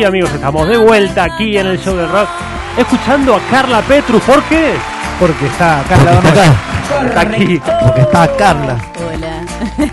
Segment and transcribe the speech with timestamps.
[0.00, 2.26] Sí, amigos, estamos de vuelta aquí en el show del rock,
[2.78, 4.22] escuchando a Carla Petrus.
[4.22, 4.72] ¿Por qué?
[5.18, 6.54] Porque está Carla Dama acá.
[7.04, 7.60] Está aquí.
[7.84, 8.78] Porque está Carla.
[8.96, 9.90] Hola.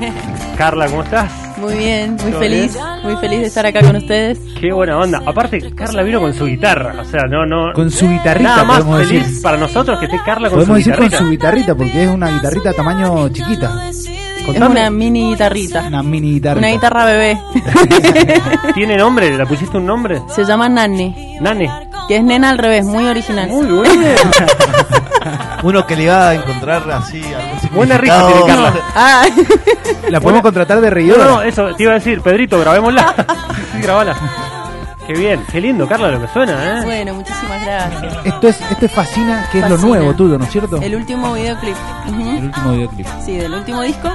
[0.58, 1.30] Carla, ¿cómo estás?
[1.58, 4.40] Muy bien, muy ¿Todo feliz, muy feliz de estar acá con ustedes.
[4.62, 5.22] Qué buena onda.
[5.26, 7.02] Aparte, Carla vino con su guitarra.
[7.02, 7.74] O sea, no, no.
[7.74, 9.42] Con su guitarrita, Nada más podemos feliz decir.
[9.42, 11.18] para nosotros que esté Carla con su Podemos decir con guitarrita.
[11.26, 13.92] su guitarrita, porque es una guitarrita tamaño chiquita.
[14.48, 16.60] Es Contame, una mini guitarrita, Una mini guitarra.
[16.60, 17.38] una guitarra bebé.
[18.74, 19.36] ¿tiene nombre?
[19.38, 20.22] ¿Le pusiste un nombre?
[20.34, 21.70] Se llama Nani, Nane.
[22.08, 23.50] que es nena al revés, muy original.
[23.50, 24.16] Muy bien.
[25.64, 28.74] Uno que le iba a encontrar así algún Buena risa tiene Carla.
[28.96, 29.26] Ah,
[30.10, 31.26] La podemos contratar de No, reidora.
[31.26, 33.14] no, eso te iba a decir, Pedrito, grabémosla.
[33.74, 34.16] sí, grabala.
[35.06, 36.84] Qué bien, qué lindo, Carla, lo que suena, ¿eh?
[36.84, 38.18] bueno, muchísimas gracias.
[38.26, 39.96] Esto es, esto es fascina, que es lo Fascina.
[39.98, 40.82] nuevo tuyo, ¿no es cierto?
[40.82, 41.76] El último videoclip.
[42.10, 42.22] Ujú.
[42.38, 43.08] El último videoclip.
[43.26, 44.10] Sí, del último disco.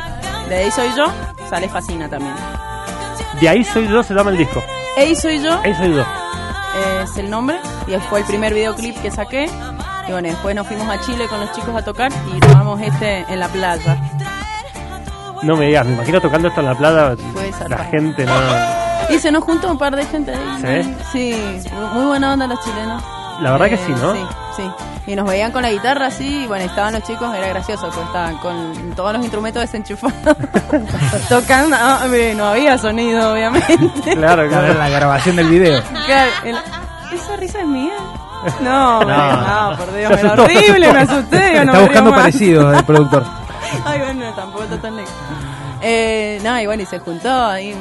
[0.52, 1.06] De ahí soy yo,
[1.48, 2.34] sale Fascina también.
[3.40, 4.62] De ahí soy yo, se llama el disco.
[4.98, 6.04] Ahí soy yo, Ahí soy yo.
[7.02, 7.56] es el nombre.
[7.86, 9.46] Y fue el primer videoclip que saqué.
[10.06, 13.24] Y bueno, después nos fuimos a Chile con los chicos a tocar y grabamos este
[13.32, 13.96] en la playa.
[15.40, 17.16] No me digas, me imagino tocando esto en la playa.
[17.68, 18.34] La gente no.
[19.08, 20.82] Y se nos juntó un par de gente ahí.
[20.84, 20.94] ¿Sí?
[21.64, 23.02] Sí, muy buena onda los chilenos.
[23.40, 24.12] La verdad que sí, ¿no?
[24.14, 24.20] Sí,
[24.56, 24.70] sí.
[25.06, 28.06] Y nos veían con la guitarra así, y bueno, estaban los chicos, era gracioso, pues
[28.06, 30.14] estaban con todos los instrumentos desenchufados,
[31.28, 33.72] tocando, ah, eh, no había sonido, obviamente.
[34.14, 34.74] Claro, La, claro.
[34.74, 35.82] la grabación del video.
[36.06, 36.56] Claro, el-
[37.12, 37.92] ¿Esa risa es mía?
[38.60, 39.06] No, no,
[39.70, 41.52] no, por Dios, asustó, se horrible, me asusté.
[41.54, 43.24] yo no Está me buscando parecidos el productor.
[43.84, 45.12] Ay, bueno, tampoco está tan lejos.
[45.82, 47.74] Eh, no, y bueno, y se juntó ahí,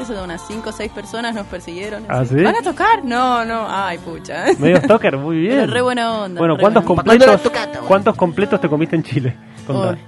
[0.00, 2.04] qué sé yo, unas 5 o 6 personas nos persiguieron.
[2.08, 2.34] ¿Ah, sí?
[2.42, 3.04] ¿Van a tocar?
[3.04, 4.46] No, no, ay, pucha.
[4.58, 5.60] Medio stalker, muy bien.
[5.60, 6.38] Pero re buena onda.
[6.38, 7.40] Bueno, ¿cuántos completos,
[7.86, 9.36] ¿cuántos completos te comiste en Chile?
[9.66, 9.98] Contá.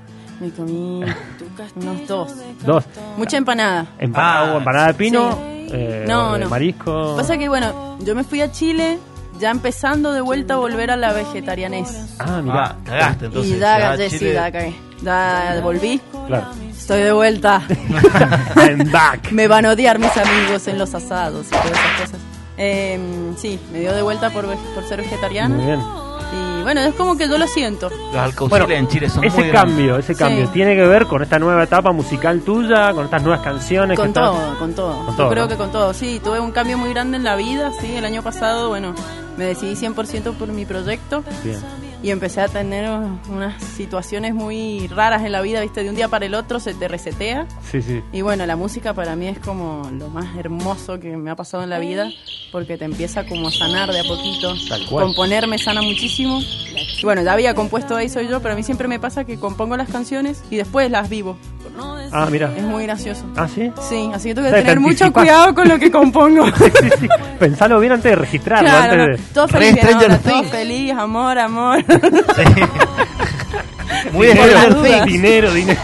[0.41, 1.05] Me comí
[1.77, 2.35] unos dos.
[2.65, 2.85] Dos.
[3.17, 3.87] Mucha empanada.
[3.99, 5.69] Empanada, Ah, hubo empanada de pino, sí.
[5.73, 6.49] eh, No, de no.
[6.49, 7.15] marisco.
[7.17, 8.99] Pasa que, bueno, yo me fui a Chile
[9.39, 12.17] ya empezando de vuelta a volver a la vegetarianés.
[12.19, 12.65] Ah, mira.
[12.65, 13.53] Ah, cagaste entonces.
[13.57, 14.75] y ya, sí, ya cagué.
[15.03, 16.01] Ya volví.
[16.27, 16.47] Claro.
[16.71, 17.63] Estoy de vuelta.
[18.57, 19.31] I'm back.
[19.33, 22.21] me van a odiar mis amigos en los asados y todas esas cosas.
[22.59, 23.01] Eh,
[23.37, 25.55] sí, me dio de vuelta por, por ser vegetariana.
[25.55, 25.81] Muy bien.
[26.35, 27.91] Y bueno, es como que yo lo siento.
[28.13, 29.75] Los Bueno, en Chile son ese muy grandes.
[29.77, 30.53] cambio, ese cambio, Sí.
[30.55, 33.99] ¿tiene que ver con esta nueva etapa musical tuya, con estas nuevas canciones?
[33.99, 35.07] Con que estás- todo, con todo.
[35.07, 35.49] Con todo, Yo creo ¿no?
[35.51, 36.21] que con todo, sí.
[36.25, 37.95] Tuve un cambio muy grande en la vida, sí.
[37.97, 38.95] El año pasado, bueno,
[39.37, 41.59] me decidí 100% por mi proyecto Bien.
[42.03, 42.91] Y empecé a tener
[43.29, 45.85] unas situaciones muy raras en la vida, ¿viste?
[45.85, 47.47] De un día para el otro se te resetea.
[47.71, 48.03] Sí, sí.
[48.13, 51.63] Y bueno, la música para mí es como lo más hermoso que me ha pasado
[51.63, 52.11] en la vida,
[52.51, 54.55] porque te empieza como a sanar de a poquito.
[54.69, 55.07] Tal cual.
[55.07, 56.41] Componer me sana muchísimo.
[56.41, 59.39] Y bueno, ya había compuesto Ahí Soy Yo, pero a mí siempre me pasa que
[59.39, 61.37] compongo las canciones y después las vivo.
[62.13, 62.53] Ah, mira.
[62.57, 63.25] Es muy gracioso.
[63.37, 63.71] Ah, sí.
[63.89, 66.47] Sí, así que tengo que tener mucho cuidado con lo que compongo.
[66.57, 67.09] Sí, sí.
[67.39, 69.35] Pensalo bien antes de registrarlo, Claro, no, antes de...
[69.35, 71.85] todo feliz, ahora, todo feliz, amor, amor.
[74.13, 74.27] Muy.
[74.29, 75.07] Things.
[75.07, 75.81] Dinero, dinero.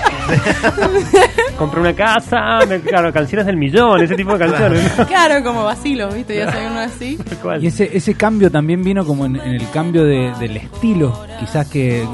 [1.57, 4.99] Compré una casa, me- claro, canciones del millón, ese tipo de canciones.
[4.99, 5.07] ¿no?
[5.07, 6.37] claro, como vacilo, ¿viste?
[6.39, 7.17] Yo soy uno así.
[7.17, 7.65] Tal cual.
[7.65, 11.25] Y ese, ese cambio también vino como en, en el cambio de- del estilo.
[11.41, 12.07] Quizás que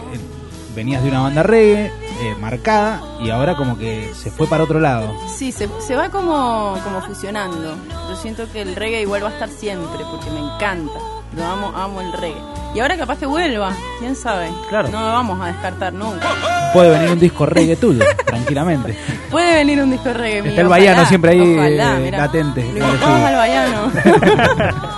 [0.75, 4.81] venías de una banda reggae eh, marcada y ahora como que se fue para otro
[4.81, 5.15] lado.
[5.29, 7.77] Sí, se, se va como, como fusionando.
[8.09, 10.99] Yo siento que el reggae igual va a estar siempre porque me encanta.
[11.37, 12.41] Yo amo, amo el reggae.
[12.75, 14.51] Y ahora capaz que vuelva, quién sabe.
[14.69, 14.89] Claro.
[14.89, 16.29] No lo vamos a descartar nunca.
[16.73, 18.97] Puede venir un disco reggae tuyo, tranquilamente.
[19.31, 20.51] Puede venir un disco reggae mío.
[20.51, 23.93] Está el Baiano siempre ahí, ojalá, eh, latente, Le claro, invitamos al Baiano.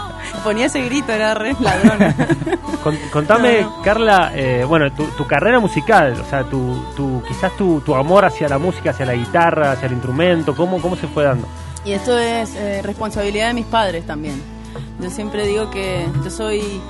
[0.47, 2.15] Ponía ese grito, era re ladrona.
[2.85, 3.83] Con- contame, No, no.
[3.83, 8.25] Carla, eh, bueno, tu, tu carrera musical, o sea, tu, tu, quizás tu, tu amor
[8.25, 11.49] hacia la música, hacia la guitarra, hacia el instrumento, ¿cómo, cómo se fue dando?
[11.85, 14.41] Y esto es eh, responsabilidad de mis padres también.
[15.01, 16.81] Yo siempre digo que yo soy...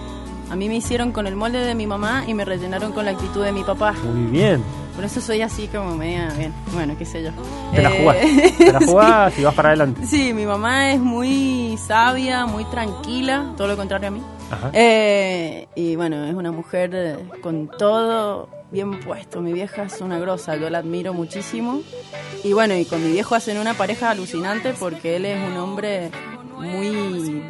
[0.51, 3.13] A mí me hicieron con el molde de mi mamá y me rellenaron con la
[3.13, 3.95] actitud de mi papá.
[4.05, 4.63] Muy bien.
[4.97, 6.53] Por eso soy así como media bien.
[6.73, 7.31] Bueno, qué sé yo.
[7.75, 8.57] Te la Eh, jugás.
[8.59, 10.07] Te la jugás y vas para adelante.
[10.07, 14.23] Sí, mi mamá es muy sabia, muy tranquila, todo lo contrario a mí.
[14.51, 14.71] Ajá.
[14.73, 19.41] Eh, y bueno, es una mujer eh, con todo bien puesto.
[19.43, 21.81] Mi vieja es una grosa, yo la admiro muchísimo.
[22.43, 26.11] Y bueno, y con mi viejo hacen una pareja alucinante porque él es un hombre
[26.59, 27.43] muy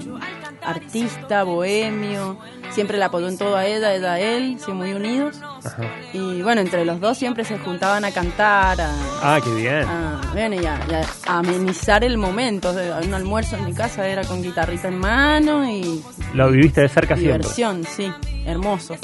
[0.63, 2.39] artista, bohemio.
[2.77, 5.37] Siempre la apoyó en todo a ella, ella a él, sí, muy unidos.
[5.65, 5.83] Ajá.
[6.13, 8.91] Y bueno, entre los dos siempre se juntaban a cantar, a,
[9.23, 9.83] Ah, qué bien.
[9.89, 12.69] Ah, bueno, y a, y a amenizar el momento.
[12.69, 16.83] O sea, un almuerzo en mi casa era con guitarrita en mano y Lo viviste
[16.83, 17.39] de cerca siempre.
[17.39, 18.13] diversión, sí,
[18.45, 18.95] hermoso.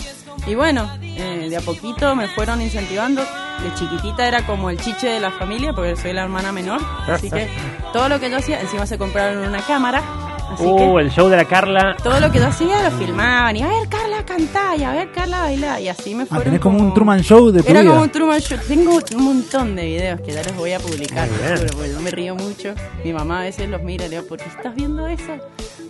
[0.47, 3.23] Y bueno, eh, de a poquito me fueron incentivando.
[3.23, 6.83] De chiquitita era como el chiche de la familia, porque soy la hermana menor.
[7.09, 7.49] Así que
[7.95, 10.03] todo lo que yo hacía, encima se compraron una cámara.
[10.51, 11.97] Así Uh, que el show de la Carla.
[12.03, 13.57] todo lo que yo hacía lo filmaban.
[13.57, 15.81] Y a ver, Carla cantá, y a ver, Carla bailá.
[15.81, 16.45] Y así me Ah, fueron.
[16.45, 17.91] tenés como un Truman Show de tu Era vida.
[17.91, 18.59] como un Truman Show.
[18.69, 22.75] Tengo un montón de videos que ya los voy a publicar, yo me río mucho.
[23.05, 25.33] Mi mamá a veces los mira y le digo, ¿por qué estás viendo eso?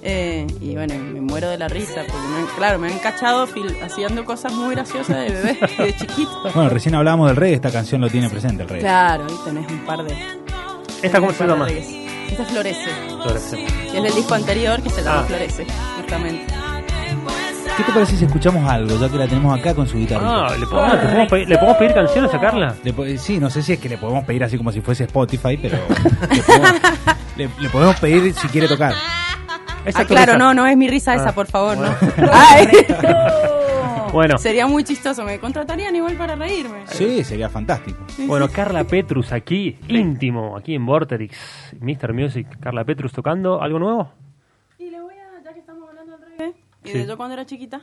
[0.04, 3.46] Eh, y bueno, me muero de la risa, porque me han- claro, me han cachado
[3.46, 6.42] fil- haciendo cosas muy graciosas de bebé, de chiquito.
[6.54, 8.82] Bueno, recién hablábamos del reggae, esta canción lo tiene presente el reggae.
[8.82, 10.16] Claro, ahí tenés un par de.
[11.02, 11.66] ¿Esta cómo se llama?
[12.32, 12.90] Esta florece.
[13.22, 13.66] Florece.
[13.92, 15.24] Y es del disco anterior que se llama Ah.
[15.26, 16.54] Florece, justamente.
[17.76, 20.46] ¿Qué te parece si escuchamos algo, ya que la tenemos acá con su guitarra?
[20.48, 22.74] Ah, ¿le podemos, le podemos pedir, ¿le podemos pedir canciones a Carla?
[22.84, 25.04] Le po- sí, no sé si es que le podemos pedir así como si fuese
[25.04, 25.78] Spotify, pero
[26.30, 26.70] le podemos,
[27.36, 28.92] le- le podemos pedir si quiere tocar.
[29.86, 31.94] Esa Ah, claro, no, no es mi risa esa, Ah, por favor, no.
[32.30, 32.68] Ay.
[34.16, 34.36] Bueno.
[34.36, 36.86] Sería muy chistoso, me contratarían igual para reírme.
[36.88, 37.98] Sí, sería fantástico.
[38.26, 41.34] Bueno, Carla Petrus aquí, íntimo, aquí en Vorterix,
[41.80, 42.12] Mr.
[42.12, 42.46] Music.
[42.60, 44.10] Carla Petrus tocando algo nuevo.
[44.78, 46.54] Y le voy a, ya que estamos hablando del reggae,
[46.84, 46.98] y Sí.
[46.98, 47.82] de yo cuando era chiquita,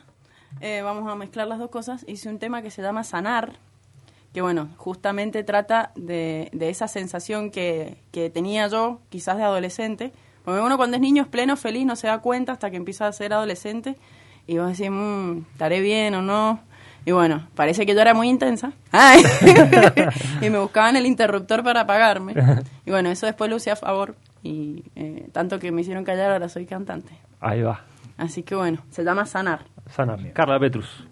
[0.60, 2.04] eh, vamos a mezclar las dos cosas.
[2.06, 3.54] Hice un tema que se llama Sanar,
[4.32, 10.12] que bueno, justamente trata de, de esa sensación que, que tenía yo, quizás de adolescente.
[10.44, 13.08] Porque uno cuando es niño es pleno, feliz, no se da cuenta hasta que empieza
[13.08, 13.96] a ser adolescente.
[14.46, 16.60] Y vos decís, mmm, ¿estaré bien o no?
[17.06, 18.72] Y bueno, parece que yo era muy intensa.
[18.92, 19.22] Ay.
[20.42, 22.34] y me buscaban el interruptor para apagarme.
[22.86, 24.16] Y bueno, eso después lo usé a favor.
[24.42, 27.12] Y eh, tanto que me hicieron callar, ahora soy cantante.
[27.40, 27.82] Ahí va,
[28.18, 29.64] Así que bueno, se llama Sanar.
[29.88, 30.32] sanar.
[30.32, 31.06] Carla Petrus.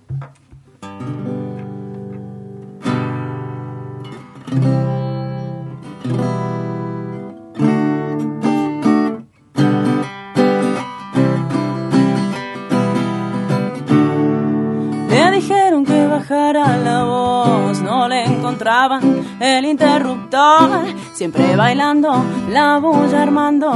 [19.41, 20.85] El interruptor.
[21.15, 23.73] Siempre bailando, la bulla armando.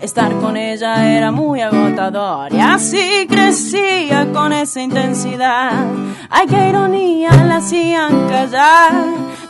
[0.00, 5.86] Estar con ella era muy agotador y así crecía con esa intensidad.
[6.28, 8.92] Ay, qué ironía, la hacían callar.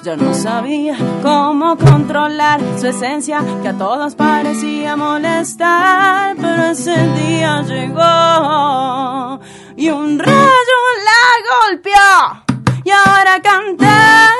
[0.05, 7.63] Yo no sabía cómo controlar su esencia que a todos parecía molestar, pero ese día
[7.63, 9.41] llegó
[9.77, 12.44] y un rayo la golpeó
[12.85, 14.31] y ahora canta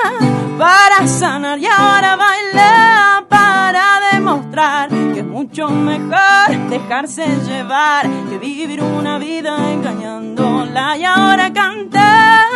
[0.59, 8.83] para sanar y ahora baila para demostrar que es mucho mejor dejarse llevar que vivir
[8.83, 12.47] una vida engañándola y ahora canta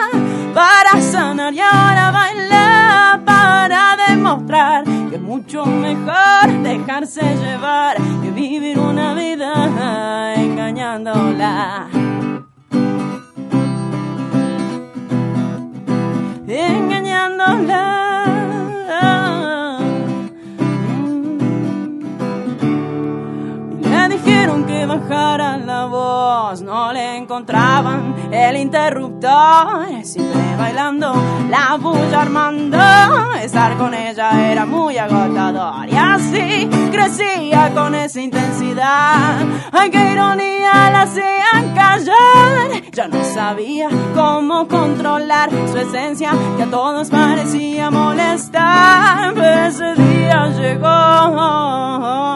[0.55, 8.79] para sanar y ahora baila para demostrar que es mucho mejor dejarse llevar que vivir
[8.79, 11.88] una vida engañándola.
[25.19, 30.05] Bajara la voz, no le encontraban el interruptor.
[30.05, 31.13] Siempre bailando,
[31.51, 32.79] la bulla armando.
[33.43, 39.47] Estar con ella era muy agotador y así crecía con esa intensidad.
[39.73, 42.83] Ay, qué ironía la hacían callar.
[42.93, 49.35] Ya no sabía cómo controlar su esencia que a todos parecía molestar.
[49.35, 52.28] Pero ese día llegó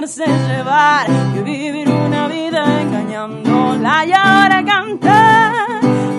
[0.00, 4.06] dejarse llevar que vivir una vida engañándola.
[4.06, 5.08] Y ahora canté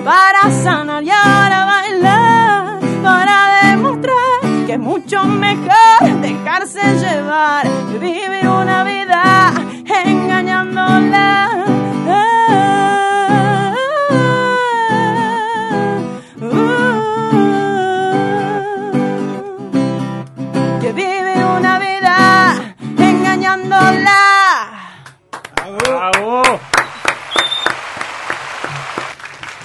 [0.06, 8.48] para sanar y ahora bailar para demostrar que es mucho mejor dejarse llevar que vivir
[8.48, 9.52] una vida
[10.06, 11.61] engañándola.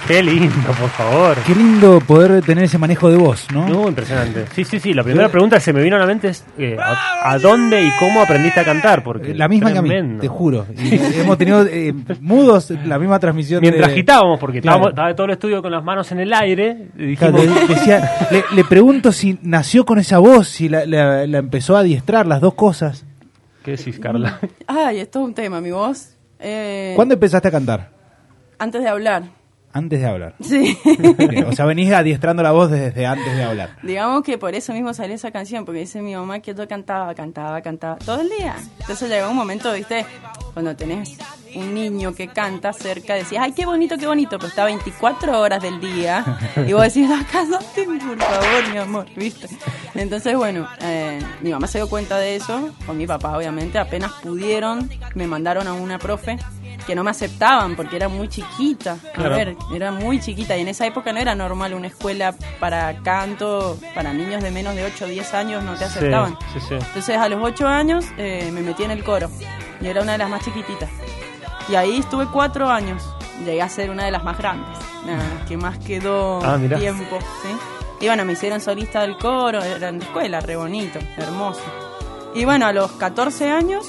[0.07, 1.37] Qué lindo, por favor.
[1.45, 3.67] Qué lindo poder tener ese manejo de voz, ¿no?
[3.67, 4.45] No, impresionante.
[4.53, 4.93] Sí, sí, sí.
[4.93, 7.81] La primera pregunta que se me vino a la mente es eh, ¿a, a dónde
[7.83, 9.03] y cómo aprendiste a cantar?
[9.03, 10.13] Porque La misma que a tremendo.
[10.15, 10.65] mí, te juro.
[10.77, 13.59] Y hemos tenido eh, mudos la misma transmisión.
[13.61, 14.77] Mientras de- agitábamos, porque Claro.
[14.77, 17.75] estábamos, estaba todo el estudio con las manos en el aire, y Claro, dijimos, de-
[17.75, 21.81] decía, le, le pregunto si nació con esa voz, si la, la- la empezó a
[21.81, 23.05] adiestrar las dos cosas.
[23.63, 24.39] ¿qué decís, Carla?
[24.67, 26.15] Ay, esto es un tema, mi voz.
[26.39, 27.89] Eh, ¿Cuándo empezaste a cantar?
[28.59, 29.23] Antes de hablar.
[29.77, 30.33] Antes de hablar.
[30.41, 30.77] Sí.
[31.17, 33.77] Bien, O sea, venís adiestrando la voz desde antes de hablar.
[33.83, 37.13] Digamos que por eso mismo salió esa canción, porque dice mi mamá que yo cantaba,
[37.13, 38.55] cantaba, cantaba todo el día.
[38.79, 40.05] Entonces llegó un momento, viste,
[40.53, 41.17] cuando tenés
[41.55, 45.61] un niño que canta cerca, decías, ay, qué bonito, qué bonito, pero está 24 horas
[45.61, 46.23] del día.
[46.67, 49.47] Y vos decís, cállate, por favor, mi amor, ¿viste?
[49.95, 54.11] Entonces, bueno, eh, mi mamá se dio cuenta de eso, con mi papá, obviamente, apenas
[54.23, 56.37] pudieron, me mandaron a una profe
[56.87, 58.97] que no me aceptaban porque era muy chiquita.
[59.13, 59.35] Claro.
[59.35, 63.03] A ver, era muy chiquita y en esa época no era normal una escuela para
[63.03, 66.37] canto, para niños de menos de 8 o 10 años no te aceptaban.
[66.53, 66.73] sí, sí.
[66.75, 69.29] Entonces a los 8 años eh, me metí en el coro
[69.81, 70.89] y era una de las más chiquititas.
[71.69, 73.03] Y ahí estuve 4 años.
[73.45, 77.19] Llegué a ser una de las más grandes, la que más quedó Ah, tiempo.
[77.99, 81.61] Y bueno, me hicieron solista del coro, era en la escuela, re bonito, hermoso.
[82.33, 83.87] Y bueno, a los 14 años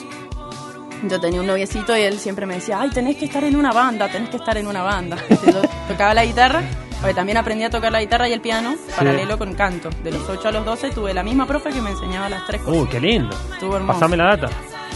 [1.05, 3.73] yo tenía un noviecito y él siempre me decía, ay, tenés que estar en una
[3.73, 5.17] banda, tenés que estar en una banda.
[5.47, 6.63] Yo tocaba la guitarra,
[7.01, 9.91] porque también aprendí a tocar la guitarra y el piano, paralelo con canto.
[10.03, 12.63] De los 8 a los 12 tuve la misma profe que me enseñaba las tres
[12.63, 12.83] cosas.
[12.83, 13.37] Uy, qué lindo.
[13.53, 13.99] Estuvo hermoso.
[13.99, 14.49] Pasame la data.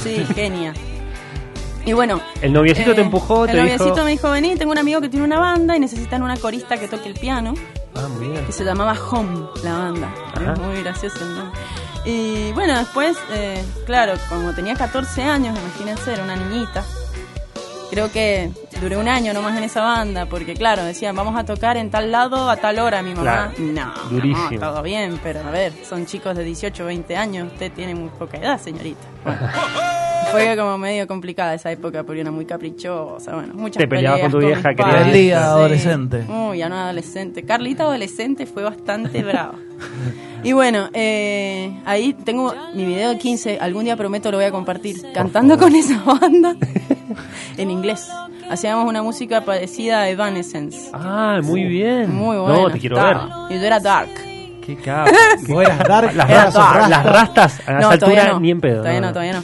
[0.02, 0.72] Sí, genia.
[1.84, 2.20] Y bueno.
[2.40, 4.04] El noviecito eh, te empujó, te El noviecito dijo...
[4.04, 6.88] me dijo, vení, tengo un amigo que tiene una banda y necesitan una corista que
[6.88, 7.54] toque el piano.
[7.94, 8.46] Ah, muy bien.
[8.46, 10.14] que se llamaba Home, la banda.
[10.64, 11.60] Muy gracioso el nombre.
[12.04, 16.84] Y bueno, después, eh, claro, como tenía 14 años, imagínense, era una niñita.
[17.90, 21.76] Creo que duré un año nomás en esa banda, porque claro, decían, vamos a tocar
[21.76, 23.52] en tal lado a tal hora, mi mamá.
[23.54, 24.50] Claro, No, durísimo.
[24.50, 28.08] no, todo bien, pero a ver, son chicos de 18, 20 años, usted tiene muy
[28.08, 29.02] poca edad, señorita.
[29.24, 29.40] Bueno,
[30.32, 34.32] fue como medio complicada esa época porque era muy caprichosa, bueno, muchas Te peleabas peleas
[34.32, 35.32] con tu vieja, querías- padres, sí.
[35.32, 36.24] adolescente.
[36.28, 37.42] Uy, ya no adolescente.
[37.44, 39.54] Carlita adolescente fue bastante brava.
[40.44, 44.50] Y bueno, eh, ahí tengo mi video de 15, algún día prometo lo voy a
[44.50, 46.56] compartir, cantando con esa banda
[47.56, 48.08] en inglés.
[48.50, 50.90] Hacíamos una música parecida a Evanescence.
[50.92, 52.12] Ah, muy bien.
[52.14, 52.62] Muy bueno.
[52.64, 53.16] No, te quiero ver.
[53.50, 54.10] Y yo era dark.
[54.66, 55.10] Qué capo.
[55.48, 58.40] Vos eras dark, Las rastas, las rastas a esa No, todavía altura no.
[58.40, 58.76] ni en pedo.
[58.78, 59.42] Todavía no, todavía no.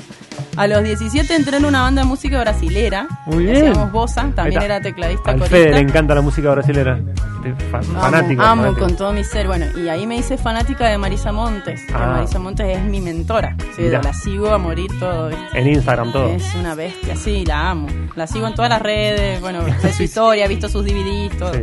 [0.58, 3.06] A los 17 entré en una banda de música brasilera.
[3.26, 3.56] Muy bien.
[3.68, 5.42] Hacíamos bossa, Ahí también era tecladista Al.
[5.44, 6.98] Fede le encanta la música brasilera.
[7.44, 8.42] Este, Amo, fanático.
[8.42, 8.86] amo fanático.
[8.86, 9.46] con todo mi ser.
[9.46, 11.80] Bueno, y ahí me hice fanática de Marisa Montes.
[11.86, 12.14] que Ah.
[12.16, 13.56] Marisa Montes es mi mentora.
[13.76, 15.28] Sí, la sigo a morir todo.
[15.28, 15.58] ¿viste?
[15.58, 16.28] En Instagram todo.
[16.28, 17.86] Es una bestia, sí, la amo.
[18.16, 21.54] La sigo en todas las redes, bueno, sé su historia, he visto sus DVDs, todo.
[21.54, 21.60] Sí.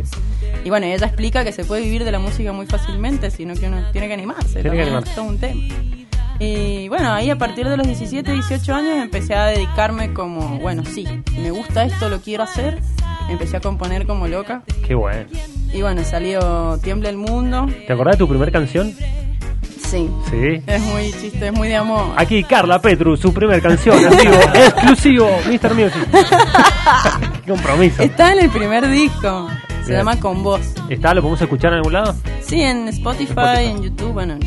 [0.64, 3.66] Y bueno, ella explica que se puede vivir de la música muy fácilmente, sino que
[3.68, 4.62] uno tiene que animarse.
[4.62, 5.10] Tiene que animarse.
[5.10, 5.60] Es todo un tema.
[6.38, 10.84] Y bueno, ahí a partir de los 17, 18 años empecé a dedicarme como, bueno,
[10.84, 11.06] sí,
[11.40, 12.78] me gusta esto, lo quiero hacer.
[13.28, 14.62] Empecé a componer como loca.
[14.86, 15.26] Qué bueno.
[15.72, 17.66] Y bueno, salió Tiembla el Mundo.
[17.86, 18.92] ¿Te acordás de tu primer canción?
[19.84, 20.08] Sí.
[20.30, 20.62] Sí.
[20.66, 22.12] Es muy chiste, es muy de amor.
[22.16, 25.74] Aquí Carla Petru, su primer canción, vivo, exclusivo, Mr.
[25.74, 26.06] Music.
[27.44, 28.02] Qué compromiso.
[28.02, 29.48] Está en el primer disco.
[29.82, 29.98] Se Bien.
[29.98, 30.60] llama Con Vos.
[30.88, 31.14] ¿Está?
[31.14, 32.14] ¿Lo podemos escuchar en algún lado?
[32.42, 33.64] Sí, en Spotify, Spotify.
[33.66, 34.38] en YouTube, bueno,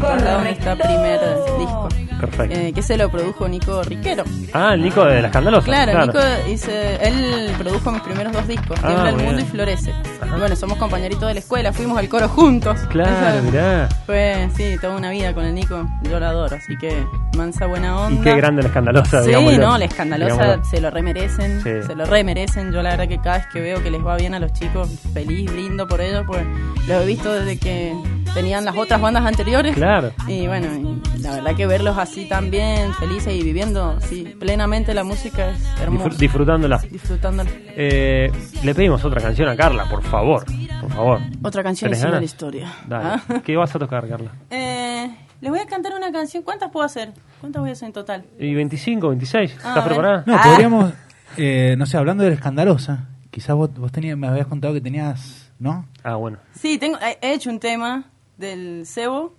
[0.00, 1.20] lados está primer
[1.58, 1.88] disco.
[2.20, 2.58] Perfecto.
[2.58, 4.24] Eh, que se lo produjo Nico Riquero.
[4.52, 5.64] Ah, el Nico de la Escandalosa.
[5.64, 6.18] Claro, Nico
[6.50, 9.92] hice, él produjo mis primeros dos discos, Ah, Tiembla el Mundo y Florece.
[10.20, 10.36] Ajá.
[10.36, 12.76] Y bueno, somos compañeritos de la escuela, fuimos al coro juntos.
[12.90, 13.88] Claro, Esa mirá.
[14.04, 17.86] Fue, sí, toda una vida con el Nico, yo lo adoro, así que mansa buena
[17.88, 18.24] Y onda.
[18.24, 19.58] qué grande la Escandalosa, Sí, digámoslo.
[19.68, 20.64] no, la escandalosa Digámoslo.
[20.64, 21.70] se lo remerecen, Sí.
[21.86, 22.72] se lo remerecen.
[22.72, 24.90] Yo la verdad que cada vez que veo que les va bien a los chicos,
[25.14, 26.44] feliz, brindo por ellos, pues
[26.88, 27.94] los he visto desde que
[28.38, 29.74] tenían las otras bandas anteriores.
[29.74, 30.12] Claro.
[30.28, 30.68] Y bueno,
[31.16, 35.58] y la verdad que verlos así también, felices y viviendo sí, plenamente la música es
[35.80, 36.08] hermoso.
[36.10, 36.78] Disfr- disfrutándola.
[36.78, 37.50] Disfrutándola.
[37.76, 38.30] Eh,
[38.62, 40.44] le pedimos otra canción a Carla, por favor.
[40.80, 41.20] Por favor.
[41.42, 42.72] Otra canción ¿Tenés encima de la historia.
[42.86, 43.04] Dale.
[43.28, 43.40] ¿Ah?
[43.44, 44.30] ¿Qué vas a tocar, Carla?
[44.50, 46.44] Eh, les voy a cantar una canción.
[46.44, 47.12] ¿Cuántas puedo hacer?
[47.40, 48.24] ¿Cuántas voy a hacer en total?
[48.38, 49.56] ¿Y 25, 26?
[49.64, 50.22] Ah, ¿Estás preparada?
[50.26, 50.42] No, Ah.
[50.44, 50.92] podríamos,
[51.36, 54.80] eh, no sé, hablando de la escandalosa, quizás vos, vos tenías, me habías contado que
[54.80, 55.86] tenías, ¿no?
[56.04, 56.38] Ah, bueno.
[56.54, 58.04] Sí, tengo, he hecho un tema
[58.38, 59.34] del cebo,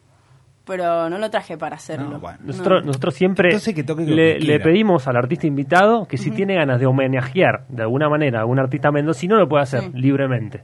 [0.65, 2.09] pero no lo traje para hacerlo.
[2.09, 2.37] No, bueno.
[2.43, 6.53] Nosotros, nosotros siempre que toque le, que le pedimos al artista invitado que si tiene
[6.55, 9.91] ganas de homenajear de alguna manera a un artista mendocino lo puede hacer Sí.
[9.93, 10.63] libremente.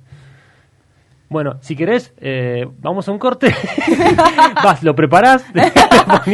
[1.27, 3.47] Bueno, si querés, eh, vamos a un corte.
[4.63, 5.43] Vas, lo preparás.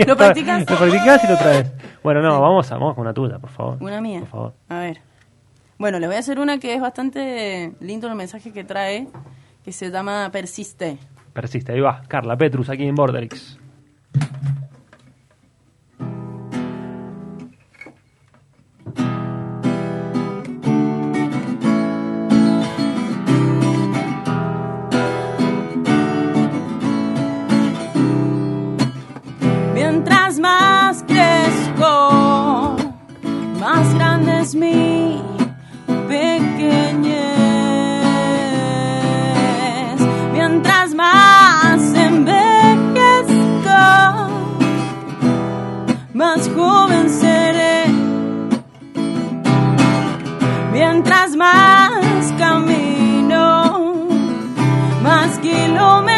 [0.05, 1.71] ¿Lo practicás y lo traes.
[2.03, 3.77] Bueno, no, vamos, a, vamos con una tuya, por favor.
[3.79, 4.19] Una mía.
[4.19, 4.53] Por favor.
[4.67, 4.99] A ver.
[5.77, 9.07] Bueno, les voy a hacer una que es bastante lindo el mensaje que trae,
[9.63, 10.97] que se llama Persiste.
[11.33, 12.01] Persiste, ahí va.
[12.07, 13.60] Carla Petrus, aquí en Borderix.
[50.81, 53.93] mientras más camino,
[55.03, 56.10] más kilómetros.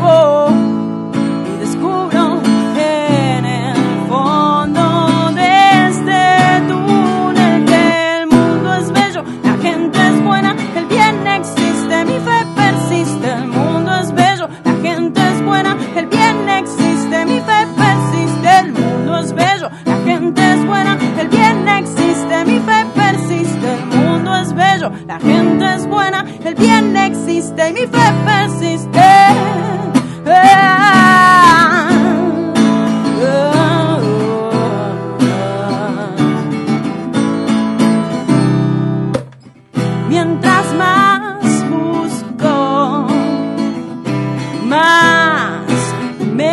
[0.00, 0.49] Me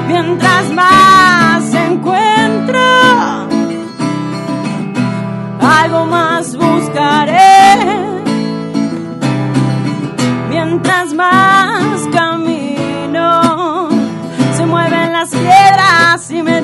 [0.06, 2.80] Mientras más encuentro,
[5.60, 7.78] algo más buscaré.
[10.50, 13.88] Mientras más camino,
[14.56, 16.60] se mueven las piedras y me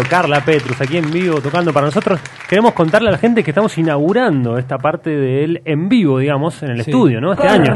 [0.00, 2.20] Carla Petrus, aquí en vivo tocando para nosotros.
[2.48, 6.70] Queremos contarle a la gente que estamos inaugurando esta parte del en vivo, digamos, en
[6.70, 6.90] el Sí.
[6.90, 7.32] estudio, ¿no?
[7.34, 7.74] Este año.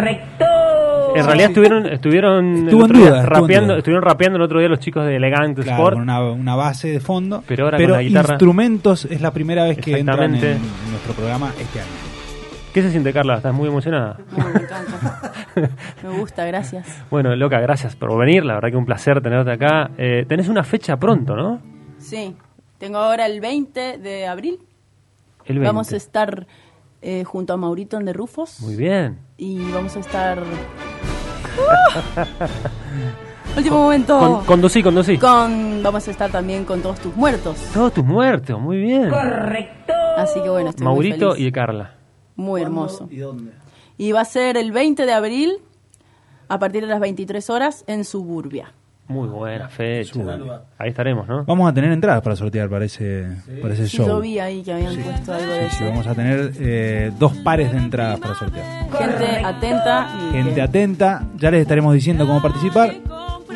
[1.14, 3.79] En realidad estuvieron, estuvieron, el Estuvo en otro día duda, estuvo en rapeando, duda.
[3.79, 5.94] estuvieron rapeando el otro día los chicos de Elegant Claro, Sport.
[5.94, 7.42] con una, una base de fondo.
[7.48, 10.59] Pero ahora con la guitarra- instrumentos es la primera vez que entran en, en
[10.90, 11.88] nuestro programa este año.
[12.74, 13.37] ¿Qué se siente, Carla?
[13.37, 14.18] ¿Estás muy emocionada?
[14.33, 15.33] Muy, me encanta.
[16.02, 16.87] Me gusta, gracias.
[17.11, 18.44] Bueno, loca, gracias por venir.
[18.44, 19.90] La verdad que un placer tenerte acá.
[19.96, 21.62] Eh, tenés una fecha pronto, ¿no?
[22.07, 22.37] Sí,
[22.79, 24.61] tengo ahora el 20 de abril.
[25.45, 25.66] El 20.
[25.66, 26.47] Vamos a estar
[27.03, 28.61] eh, junto a Maurito de Rufos.
[28.61, 29.19] Muy bien.
[29.37, 30.42] Y vamos a estar.
[33.57, 34.19] Último momento.
[34.19, 35.19] Con, conducí, conducí.
[35.19, 37.57] Con- Vamos a estar también con todos tus muertos.
[37.73, 39.11] Todos tus muertos, muy bien.
[40.16, 41.47] Así que bueno, estoy muy Maurito feliz.
[41.49, 41.95] y Carla.
[42.35, 43.09] Muy hermoso.
[43.11, 43.53] ¿Y dónde?
[43.99, 45.53] Y va a ser el 20 de abril
[46.49, 48.73] a partir de las 23 horas en Suburbia.
[49.09, 50.19] Muy buena fecha.
[50.79, 51.45] Ahí estaremos, ¿no?
[51.45, 53.27] Vamos a tener entradas para sortear para ese,
[53.62, 54.07] para ese Sí, show.
[54.09, 55.85] yo vi ahí que habían puesto algo de Sí, eso.
[55.87, 58.66] vamos a tener eh, dos pares de entradas para sortear.
[58.90, 60.09] Gente atenta.
[60.29, 62.95] y Gente que- atenta, ya les estaremos diciendo cómo participar,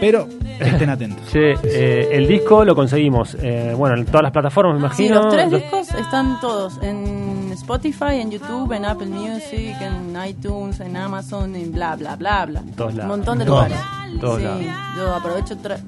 [0.01, 0.27] pero
[0.61, 1.27] estén atentos.
[1.33, 5.23] Che, eh, el disco lo conseguimos, eh, bueno, en todas las plataformas, me Sí, imagino.
[5.25, 10.81] los tres Los- discos están todos en Spotify, en YouTube, en Apple Music, en iTunes,
[10.81, 12.63] en Amazon, en bla, bla, bla, bla.
[12.77, 13.79] todos Un montón de todos lugares.
[14.13, 14.63] en todos sí, lados.
[14.97, 15.57] yo aprovecho.
[15.57, 15.81] tra-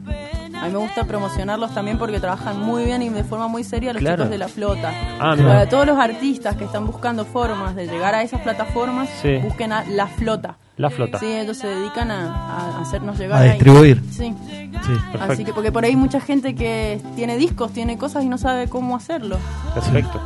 [0.55, 3.93] A mí me gusta promocionarlos también porque trabajan muy bien y de forma muy seria
[3.93, 4.19] los Claro.
[4.19, 4.93] chicos de la flota.
[5.19, 5.35] Ah.
[5.37, 9.39] Para todos los artistas que están buscando formas de llegar a esas plataformas, Sí.
[9.39, 10.59] busquen a la flota.
[10.77, 11.19] La flota.
[11.19, 13.51] Sí, ellos se dedican a, a hacernos llegar A ahí.
[13.51, 14.03] distribuir.
[14.11, 14.35] Sí.
[14.47, 14.93] Sí.
[15.13, 15.33] Perfecto.
[15.33, 18.69] Así que porque por ahí mucha gente que tiene discos, tiene cosas y no sabe
[18.69, 19.39] cómo hacerlo.
[19.75, 20.21] Perfecto.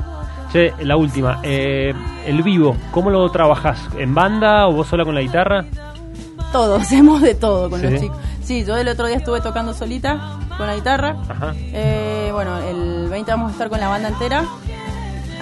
[0.52, 1.92] Che, la última, eh,
[2.26, 3.78] el vivo, ¿cómo lo trabajás?
[3.98, 5.64] ¿En banda o vos sola con la guitarra?
[6.52, 7.87] Todo, hacemos de todo con Sí.
[7.90, 8.16] los chicos.
[8.42, 11.16] Sí, yo el otro día estuve tocando solita con la guitarra.
[11.28, 11.52] Ajá.
[11.56, 14.44] Eh, bueno, el 20 vamos a estar con la banda entera,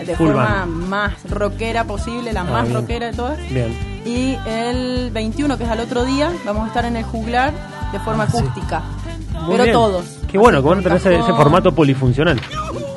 [0.06, 0.88] de Full forma band.
[0.88, 2.74] más rockera posible, la Ah, más bien.
[2.80, 3.38] rockera de todas.
[3.50, 4.02] Bien.
[4.06, 7.52] Y el 21, que es al otro día, vamos a estar en el juglar
[7.92, 8.82] de forma acústica.
[9.42, 9.74] Muy pero bien.
[9.74, 10.04] todos.
[10.30, 12.40] Qué bueno, que van a tener ese, formato polifuncional.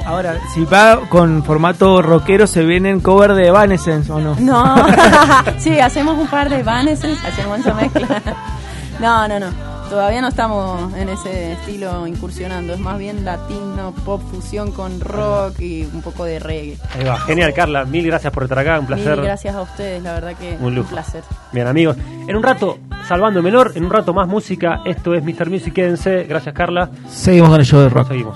[0.07, 4.35] Ahora, si va con formato rockero, ¿se vienen cover de Evanescence o no?
[4.39, 4.75] No,
[5.59, 8.07] sí, hacemos un par de vaneses, hacemos esa mezcla.
[8.99, 9.45] No, no, no.
[9.91, 12.73] Todavía no estamos en ese estilo incursionando.
[12.73, 16.77] Es más bien latino, pop fusión con rock y un poco de reggae.
[16.97, 17.19] Ahí va.
[17.19, 17.85] Genial, Carla.
[17.85, 18.79] Mil gracias por estar acá.
[18.79, 19.17] Un placer.
[19.17, 20.89] Mil gracias a ustedes, la verdad que Un lujo.
[20.89, 21.23] placer.
[21.51, 21.95] Bien, amigos.
[22.27, 24.81] En un rato, salvando menor, en un rato más música.
[24.83, 25.47] Esto es Mr.
[25.47, 25.73] Music.
[25.75, 26.23] Quédense.
[26.23, 26.89] Gracias, Carla.
[27.07, 28.07] Seguimos con el show de rock.
[28.07, 28.35] Seguimos.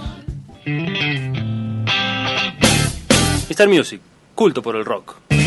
[3.52, 3.68] Mr.
[3.68, 4.00] Music,
[4.34, 5.41] culto por el rock.